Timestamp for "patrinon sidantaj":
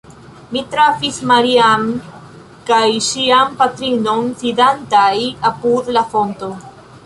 3.61-5.15